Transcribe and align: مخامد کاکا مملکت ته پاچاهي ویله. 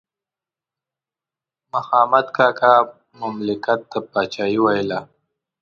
مخامد 1.73 2.25
کاکا 2.35 2.73
مملکت 3.21 3.79
ته 3.91 3.97
پاچاهي 4.11 4.57
ویله. 4.63 4.99